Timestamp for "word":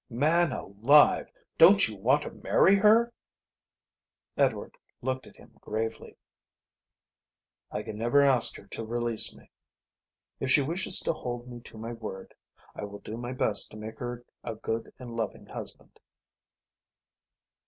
11.93-12.33